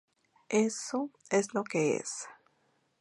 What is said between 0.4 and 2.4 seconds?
Eso es lo que es.